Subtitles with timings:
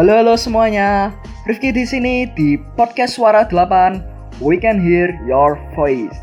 [0.00, 1.12] Halo halo semuanya.
[1.44, 4.40] Rifki di sini di podcast Suara 8.
[4.40, 6.16] We can hear your voice.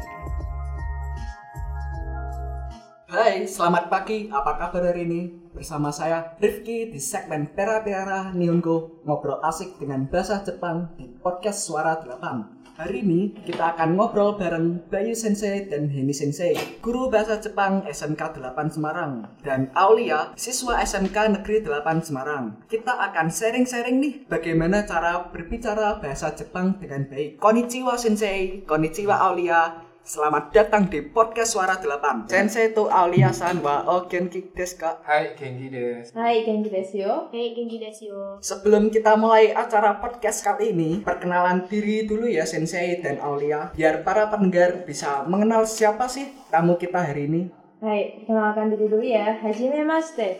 [3.05, 4.33] Hai, selamat pagi.
[4.33, 5.21] Apa kabar hari ini?
[5.53, 11.69] Bersama saya Rifki di segmen Pera Pera Nihongo ngobrol asik dengan bahasa Jepang di podcast
[11.69, 12.56] Suara 8.
[12.77, 18.37] Hari ini kita akan ngobrol bareng Bayu Sensei dan Heni Sensei, guru bahasa Jepang SMK
[18.37, 22.53] 8 Semarang, dan Aulia, siswa SMK Negeri 8 Semarang.
[22.69, 27.41] Kita akan sharing-sharing nih bagaimana cara berbicara bahasa Jepang dengan baik.
[27.41, 32.31] Konnichiwa Sensei, konnichiwa Aulia, Selamat datang di podcast Suara 8.
[32.31, 35.03] Sensei to Aulia-san wa o genki ka?
[35.03, 36.15] Hai, genki Des.
[36.15, 37.27] Hai, genki Des yo.
[37.27, 38.39] Hai, genki Des yo.
[38.39, 44.07] Sebelum kita mulai acara podcast kali ini, perkenalan diri dulu ya Sensei dan Aulia biar
[44.07, 47.51] para pendengar bisa mengenal siapa sih tamu kita hari ini.
[47.83, 49.43] Hai, perkenalkan diri dulu ya.
[49.43, 50.39] Hajime mashite.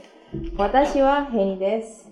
[0.55, 2.07] Watashi wa Heni des.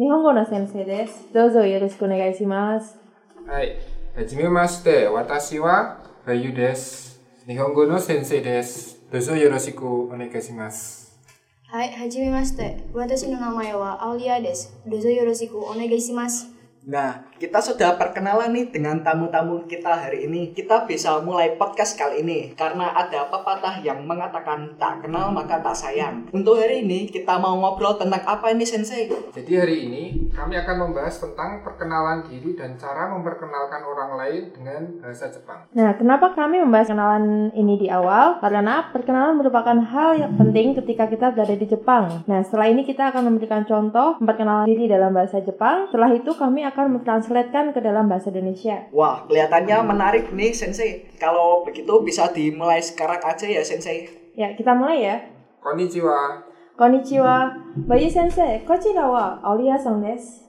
[0.00, 1.12] Nihongo no sensei des.
[1.28, 2.96] Dozo yoroshiku onegai shimasu.
[3.44, 3.76] Hai,
[4.16, 5.12] hajime mashite.
[5.12, 7.20] Watashi wa バユです。
[7.44, 9.00] 日本語の先生です。
[9.10, 11.18] どうぞよろしくお願いします。
[11.66, 12.84] はい、はじめまして。
[12.94, 14.78] 私の名前はアオリアです。
[14.86, 16.59] どうぞよろしくお願いします。
[16.88, 20.56] Nah, kita sudah perkenalan nih dengan tamu-tamu kita hari ini.
[20.56, 25.76] Kita bisa mulai podcast kali ini karena ada pepatah yang mengatakan tak kenal maka tak
[25.76, 26.24] sayang.
[26.32, 29.12] Untuk hari ini kita mau ngobrol tentang apa ini Sensei?
[29.12, 34.82] Jadi hari ini kami akan membahas tentang perkenalan diri dan cara memperkenalkan orang lain dengan
[35.04, 35.68] bahasa Jepang.
[35.76, 38.40] Nah, kenapa kami membahas kenalan ini di awal?
[38.40, 42.24] Karena perkenalan merupakan hal yang penting ketika kita berada di Jepang.
[42.24, 45.92] Nah, setelah ini kita akan memberikan contoh perkenalan diri dalam bahasa Jepang.
[45.92, 48.86] Setelah itu kami akan mentranslatekan ke dalam bahasa Indonesia.
[48.94, 51.10] Wah, kelihatannya menarik nih Sensei.
[51.18, 54.06] Kalau begitu bisa dimulai sekarang aja ya Sensei.
[54.38, 55.16] Ya, kita mulai ya.
[55.60, 56.46] Konnichiwa.
[56.78, 57.52] Konnichiwa.
[57.84, 60.48] Bayi Sensei, kochira wa Aulia san desu.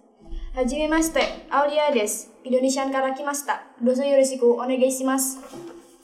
[0.56, 2.32] Hajimemashite, Aulia desu.
[2.48, 3.76] Indonesian kara kimashita.
[3.82, 5.44] Dozo yoroshiku onegaishimasu.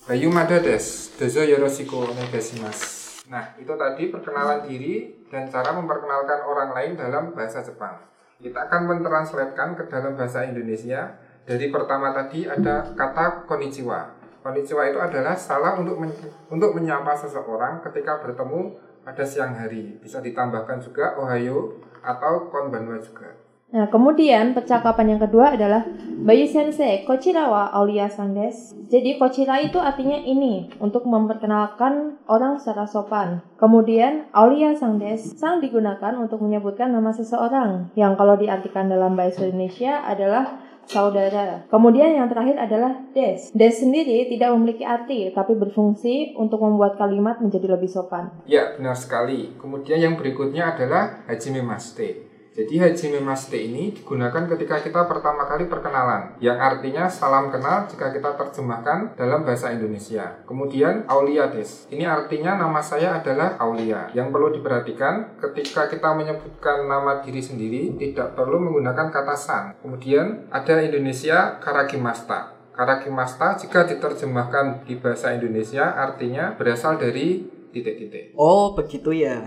[0.07, 1.15] Bayu Mada desu.
[1.15, 3.27] Dozo yoroshiku onegaishimasu.
[3.27, 7.99] Nah, itu tadi perkenalan diri dan cara memperkenalkan orang lain dalam bahasa Jepang.
[8.37, 11.17] Kita akan mentranslatekan ke dalam bahasa Indonesia.
[11.41, 14.13] Dari pertama tadi ada kata konnichiwa.
[14.45, 16.13] Konnichiwa itu adalah salah untuk men-
[16.53, 19.97] untuk menyapa seseorang ketika bertemu pada siang hari.
[19.97, 23.46] Bisa ditambahkan juga ohayo atau konbanwa juga.
[23.67, 25.83] Nah, kemudian percakapan yang kedua adalah
[26.23, 28.79] Bayu Sensei, kochira wa Aulia san desu.
[28.87, 33.43] Jadi kochira itu artinya ini untuk memperkenalkan orang secara sopan.
[33.59, 39.43] Kemudian Aulia san desu, sang digunakan untuk menyebutkan nama seseorang yang kalau diartikan dalam bahasa
[39.43, 41.67] Indonesia adalah saudara.
[41.67, 43.51] Kemudian yang terakhir adalah des.
[43.51, 48.31] Des sendiri tidak memiliki arti tapi berfungsi untuk membuat kalimat menjadi lebih sopan.
[48.47, 49.51] Ya, benar sekali.
[49.59, 52.26] Kemudian yang berikutnya adalah hajime maste.
[52.57, 58.33] Jadi Hajimemashite ini digunakan ketika kita pertama kali perkenalan, yang artinya salam kenal jika kita
[58.33, 60.41] terjemahkan dalam bahasa Indonesia.
[60.49, 64.09] Kemudian Aulia des, ini artinya nama saya adalah Aulia.
[64.17, 69.77] Yang perlu diperhatikan ketika kita menyebutkan nama diri sendiri tidak perlu menggunakan kata san.
[69.77, 72.57] Kemudian ada Indonesia Karagimasta.
[72.73, 78.33] Karakimasta jika diterjemahkan di bahasa Indonesia artinya berasal dari titik-titik.
[78.33, 79.45] Oh, begitu ya.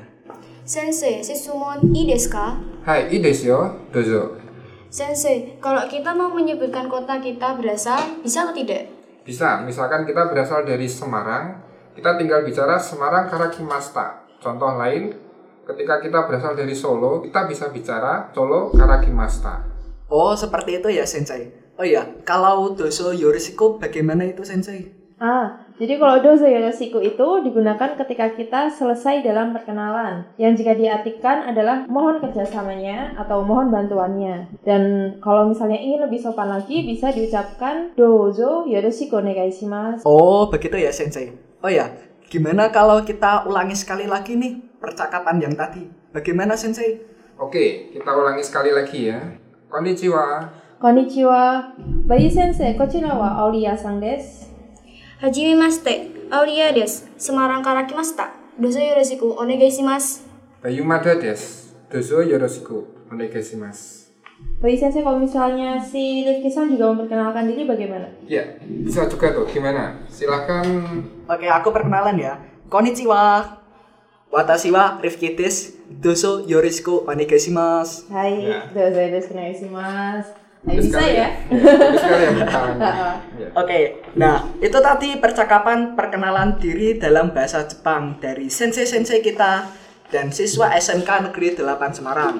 [0.63, 2.70] Sensei, sesumon i desu?
[2.81, 3.61] Hai, i desu yo,
[3.93, 4.41] dozo.
[4.89, 8.89] Sensei, kalau kita mau menyebutkan kota kita berasal, bisa atau tidak?
[9.21, 11.61] Bisa, misalkan kita berasal dari Semarang,
[11.93, 14.25] kita tinggal bicara Semarang Karakimasta.
[14.41, 15.13] Contoh lain,
[15.69, 19.61] ketika kita berasal dari Solo, kita bisa bicara Solo Karakimasta.
[20.09, 21.53] Oh, seperti itu ya Sensei.
[21.77, 25.00] Oh iya, kalau doso yoroshiku bagaimana itu Sensei?
[25.21, 30.25] Ah, jadi kalau dozo yoroshiku itu digunakan ketika kita selesai dalam perkenalan.
[30.41, 34.49] Yang jika diartikan adalah mohon kerjasamanya atau mohon bantuannya.
[34.65, 40.09] Dan kalau misalnya ingin lebih sopan lagi, bisa diucapkan dozo yoroshiku onegaishimasu.
[40.09, 41.37] Oh, begitu ya Sensei.
[41.61, 41.93] Oh ya,
[42.33, 45.85] gimana kalau kita ulangi sekali lagi nih percakapan yang tadi?
[46.17, 46.97] Bagaimana Sensei?
[47.37, 49.21] Oke, kita ulangi sekali lagi ya.
[49.69, 50.49] Konnichiwa.
[50.81, 51.77] Konnichiwa.
[52.09, 54.50] Bayi sensei, kochira wa Aulia san desu.
[55.22, 56.08] はじめまして。
[56.32, 57.08] アウリアです。
[57.18, 58.30] Semarang から来ました。
[58.60, 60.26] どうぞよろしくお願いします。
[60.64, 61.66] Bayu Mada des.
[61.92, 64.10] Dozo yoroshiku onegaishimasu.
[64.60, 68.10] Bayi sensei, kalau misalnya si Rifki-san juga memperkenalkan diri bagaimana?
[68.28, 69.46] Ya, bisa juga tuh.
[69.48, 70.02] Gimana?
[70.10, 70.66] Silahkan
[71.30, 72.34] Oke, aku perkenalan ya.
[72.68, 73.62] Konnichiwa.
[74.34, 75.78] Watashi wa Rifki desu.
[75.88, 78.10] Doso yoroshiku onegaishimasu.
[78.12, 78.66] Hai, Ya.
[78.74, 80.30] dozo yoroshiku onegaishimasu.
[80.61, 81.29] Bisa sekali ya?
[81.49, 82.93] Bagus sekali ya perkenalannya.
[83.41, 83.49] Ya.
[83.57, 89.65] Oke, nah itu tadi percakapan perkenalan diri dalam bahasa Jepang dari sensei-sensei kita
[90.13, 92.37] dan siswa SMK Negeri 8 Semarang.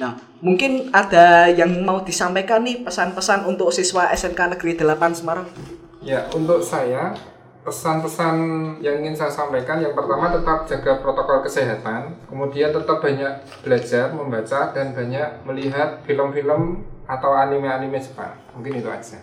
[0.00, 5.44] Nah, mungkin ada yang mau disampaikan nih pesan-pesan untuk siswa SMK Negeri 8 Semarang.
[6.00, 7.12] Ya, untuk saya
[7.68, 8.36] pesan-pesan
[8.80, 14.72] yang ingin saya sampaikan yang pertama tetap jaga protokol kesehatan, kemudian tetap banyak belajar, membaca
[14.72, 18.36] dan banyak melihat film-film atau anime-anime Jepang.
[18.52, 19.16] Mungkin itu aja.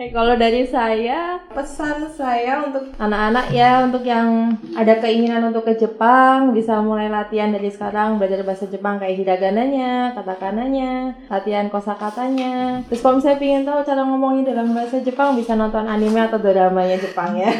[0.00, 5.76] Eh, kalau dari saya, pesan saya untuk anak-anak ya, untuk yang ada keinginan untuk ke
[5.76, 12.80] Jepang, bisa mulai latihan dari sekarang, belajar bahasa Jepang kayak hiragananya, katakananya, latihan kosakatanya.
[12.88, 16.96] Terus kalau misalnya pengen tahu cara ngomongin dalam bahasa Jepang, bisa nonton anime atau dramanya
[16.96, 17.52] Jepang ya.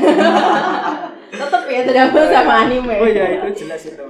[1.45, 2.95] Tetap ya drama sama anime.
[3.05, 4.01] Oh iya, itu jelas itu.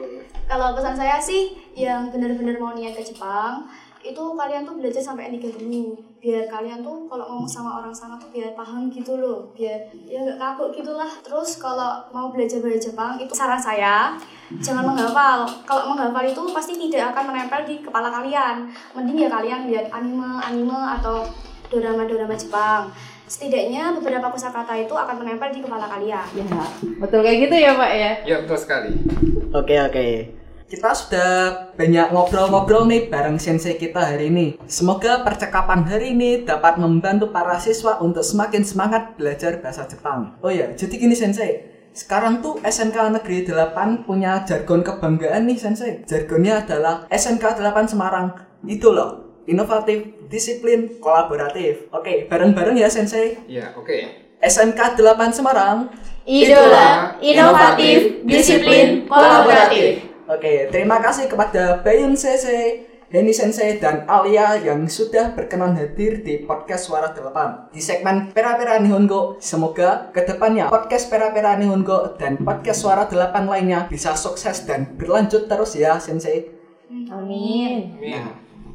[0.46, 3.66] Kalau pesan saya sih yang benar-benar mau niat ke Jepang,
[4.00, 5.93] itu kalian tuh belajar sampai N3 dulu.
[6.20, 9.52] Biar kalian tuh kalau ngomong sama orang sana tuh biar paham gitu loh.
[9.52, 9.76] Biar
[10.08, 11.08] ya nggak kaku gitulah.
[11.20, 14.17] Terus kalau mau belajar bahasa Jepang itu saran saya
[14.61, 15.44] jangan menghafal.
[15.69, 18.69] Kalau menghafal itu pasti tidak akan menempel di kepala kalian.
[18.97, 21.29] Mending ya kalian lihat anime anime atau
[21.69, 22.88] drama-drama Jepang.
[23.31, 26.26] Setidaknya beberapa kosakata itu akan menempel di kepala kalian.
[26.35, 26.44] Ya,
[26.99, 28.12] betul kayak gitu ya Pak ya.
[28.26, 28.91] Ya, betul sekali.
[29.55, 30.39] Oke, oke.
[30.70, 31.31] Kita sudah
[31.75, 34.55] banyak ngobrol-ngobrol nih bareng sensei kita hari ini.
[34.70, 40.38] Semoga percakapan hari ini dapat membantu para siswa untuk semakin semangat belajar bahasa Jepang.
[40.38, 41.67] Oh ya, jadi gini sensei.
[41.90, 46.06] Sekarang tuh SMK Negeri 8 punya jargon kebanggaan nih sensei.
[46.06, 48.38] Jargonnya adalah SMK 8 Semarang.
[48.62, 51.90] Itu loh, inovatif, disiplin, kolaboratif.
[51.90, 53.43] Oke, bareng-bareng ya sensei.
[53.50, 54.06] Ya, oke.
[54.38, 55.90] SMK 8 Semarang.
[56.23, 60.09] Idola, inovatif, disiplin, kolaboratif.
[60.30, 66.46] Oke, terima kasih kepada Bayun Sensei, Henny Sensei, dan Alia yang sudah berkenan hadir di
[66.46, 69.42] podcast Suara 8 di segmen Pera Pera Nihongo.
[69.42, 74.94] Semoga ke depannya podcast Pera Pera Nihongo dan podcast Suara 8 lainnya bisa sukses dan
[74.94, 76.46] berlanjut terus ya Sensei.
[77.10, 77.98] Amin.
[77.98, 78.22] Amin.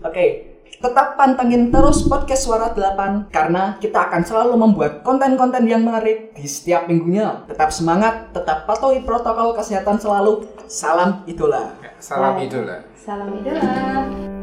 [0.03, 0.54] Oke,
[0.85, 6.45] tetap pantengin terus podcast Suara 8 karena kita akan selalu membuat konten-konten yang menarik di
[6.45, 7.41] setiap minggunya.
[7.49, 10.45] Tetap semangat, tetap patuhi protokol kesehatan selalu.
[10.69, 11.73] Salam idola.
[11.81, 12.85] Ya, salam idola.
[12.93, 14.34] Salam idola.